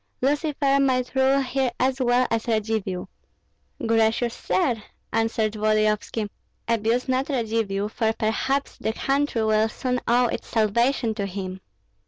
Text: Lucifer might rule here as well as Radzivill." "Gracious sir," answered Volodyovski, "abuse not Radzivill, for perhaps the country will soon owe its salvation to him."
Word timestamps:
Lucifer 0.19 0.79
might 0.79 1.13
rule 1.13 1.41
here 1.41 1.69
as 1.79 1.99
well 1.99 2.25
as 2.31 2.47
Radzivill." 2.47 3.07
"Gracious 3.85 4.33
sir," 4.33 4.81
answered 5.13 5.53
Volodyovski, 5.53 6.27
"abuse 6.67 7.07
not 7.07 7.29
Radzivill, 7.29 7.87
for 7.87 8.11
perhaps 8.11 8.79
the 8.79 8.93
country 8.93 9.43
will 9.45 9.69
soon 9.69 9.99
owe 10.07 10.25
its 10.25 10.47
salvation 10.47 11.13
to 11.13 11.27
him." 11.27 11.61